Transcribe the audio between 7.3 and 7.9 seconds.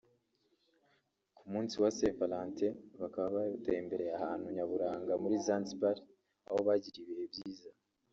byiza